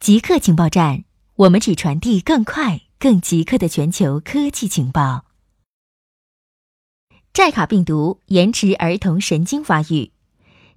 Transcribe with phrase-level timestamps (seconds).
[0.00, 1.04] 极客情报站，
[1.36, 5.26] 我们只传递更快、更极客的全球科技情报。
[7.34, 10.10] 寨卡病毒延迟儿童神经发育，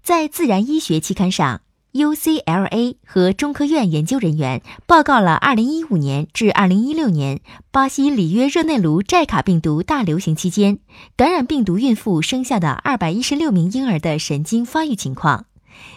[0.03, 1.61] 在《自然医学》期刊上
[1.93, 7.39] ，UCLA 和中科院研究人员报告了2015年至2016年
[7.71, 10.79] 巴西里约热内卢寨卡病毒大流行期间，
[11.15, 15.45] 感染病毒孕妇生下的216名婴儿的神经发育情况。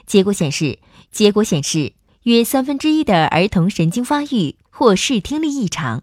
[0.06, 0.78] 结果显示，
[1.10, 1.94] 结果显示。
[2.26, 6.02] 约三分之一的儿童神经发育或视听力异常，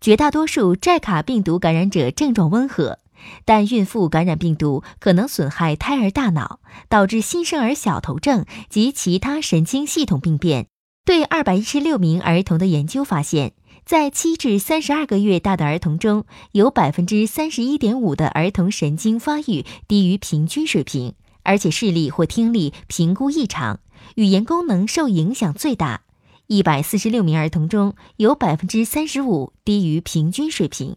[0.00, 3.00] 绝大多数寨卡病毒感染者症状温和，
[3.44, 10.68] 但孕妇感染病毒可能损害胎儿大脑，导致新生儿小头症及其他神经系统病变。
[11.04, 13.52] 对二百一十六名儿童的研究发现，
[13.84, 21.14] 在七至三十二个月大的儿童中，有百分之三十一点五的儿童神经发育低于平均水平，
[21.46, 23.80] 而且视力或听力评估异常。
[24.16, 26.02] 语言功能受影响最大，
[26.46, 30.96] 一百四十六名儿童中有百分之三十五低于平均水平。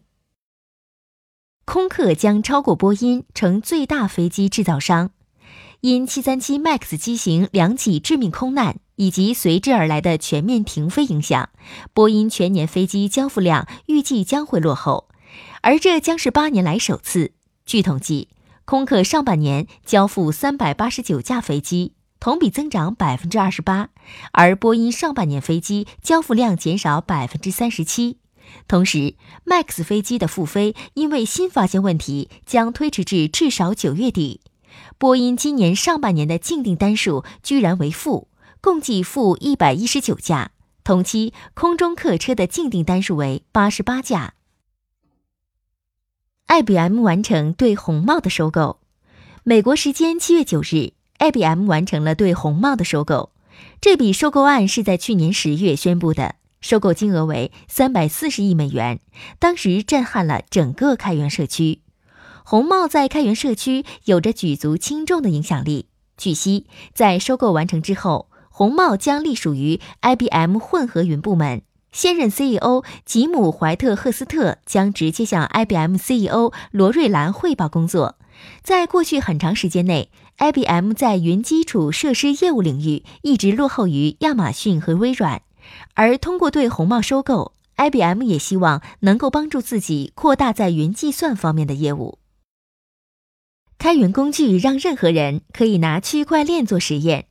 [1.64, 5.10] 空客将超过波音成最大飞机制造商，
[5.80, 11.50] 因737 MAX 机型两起致命空难以及随之而来的全面停飞影响，
[11.94, 15.08] 波音全年飞机交付量预计将会落后，
[15.62, 17.32] 而这将是八年来首次。
[17.64, 18.28] 据统计，
[18.70, 21.94] 空客上半年交付三百八十九架飞机。
[22.20, 23.88] 同比增长百分之二十八，
[24.30, 28.18] 而波音上半年飞机交付量减少百分之三十七。
[28.68, 34.40] 同时，MAX 飞机的复飞因为新发现问题，将推迟至至少九月底。
[34.98, 38.28] 波音今年上半年的净订单数居然为负，
[38.60, 40.52] 共计负一百一十九架。
[40.84, 44.34] 同期空中客车的净订单数为八十八架。
[46.52, 48.80] IBM 完成对红帽的收购，
[49.44, 50.94] 美国时间七月九日。
[51.20, 53.30] IBM 完成了对红帽的收购，
[53.80, 58.98] 这笔收购案是在去年十月宣布的，收购金额为三百四十亿美元，
[59.38, 61.82] 当时震撼了整个开源社区。
[62.42, 65.86] 红帽在开源社区有着举足轻重的影响力。
[66.16, 71.62] 据悉，在收购完成之后，红帽将隶属于 IBM 混合云部门，
[71.92, 78.16] 现任 CEO 吉姆·怀特赫斯特将直接向 IBM CEO 罗瑞兰汇报工作。
[78.62, 85.42] 在过去很长时间内，IBM 在云基础设施业务领域一直落后于亚马逊和微软，
[85.94, 92.18] 而通过对红帽收购，IBM 也希望能够帮助自己扩大在云计算方面的业务。
[93.78, 97.29] 开源工具让任何人可以拿区块链做实验。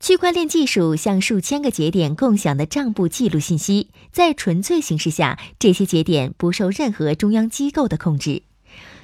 [0.00, 8.42] 区块链技术向数千个节点共享的账簿记录信息，在纯粹形式下，这些节点不受任何中央机构的控制。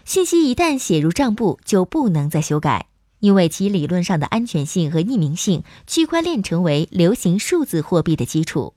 [0.07, 2.87] 信息一旦写入账簿，就不能再修改，
[3.21, 8.73] 因为其理论上的安全性和匿名性，区块链成为流行数字货币的基础。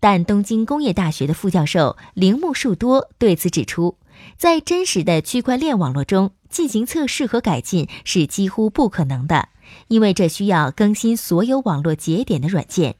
[0.00, 3.98] 但东京工业大学的副教授铃木树多对此指出，
[4.36, 9.48] 在真实的区块链网络中进行测试和改进是几乎不可能的，
[9.88, 12.96] 因为这需要更新所有网络节点的软件。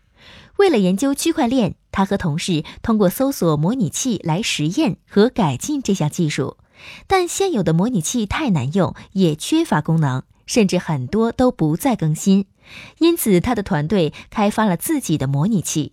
[0.59, 6.57] 为了研究区块链，他和同事通过搜索模拟器来实验和改进这项技术。
[7.07, 12.47] 但现有的模拟器太难用，也缺乏功能，甚至很多都不再更新。
[12.99, 15.93] 因此，他的团队开发了自己的模拟器。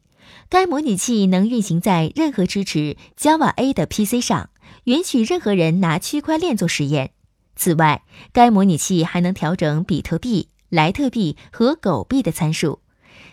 [0.50, 4.50] 该模拟器能运行在任何支持 Java A 的 PC 上，
[4.86, 7.12] 允许任何人拿区块链做实验。
[7.56, 12.80] 此外，该模拟器还能调整比特币、莱特币和狗币的参数，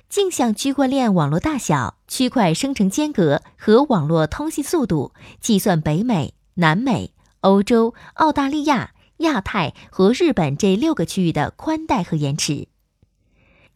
[0.08, 7.12] 镜像区块链网络大小、区块生成间隔和网络通信速度，计算北美、南美。
[7.40, 12.66] 欧洲、澳大利亚、亚太和日本这六个区域的宽带和延迟。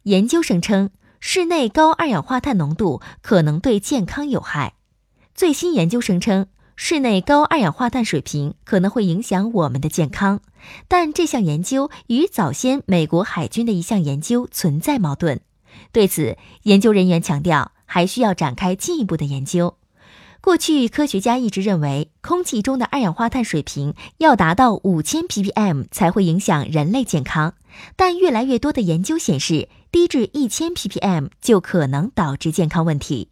[0.03, 0.89] 研究声称，
[1.21, 4.73] 室内高二氧化碳浓度可能对健康有害。
[5.33, 6.47] 最新研究声称，
[6.83, 10.41] 室内高二氧化碳水平可能会影响我们的健康，
[10.87, 15.41] 但这项研究与早先美国海军的一项研究存在矛盾。
[15.91, 19.75] 对此，研究人员强调，还需要展开进一步的研究。
[20.41, 27.53] 过去，科学家一直认为空气中的二氧化碳水平要达到五千 ppm 才会影响人类健康，
[27.95, 33.27] 但越来越多的研究显示，低至一千 ppm 就可能导致健康问题。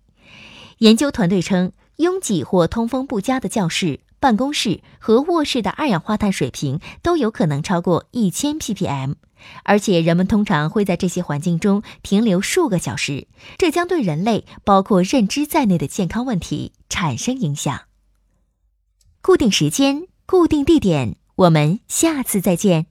[0.78, 9.16] 研究团队称，拥挤或通风不佳的教室、办公室和卧室的二氧化碳水平都有可能超过一千 ppm。
[9.64, 17.82] 而且，人们通常会在这些环境中停留数个小时，这将对人类包括认知在内的健康问题产生影响。
[19.22, 22.90] 固定时间，固定地点，我们下次再见。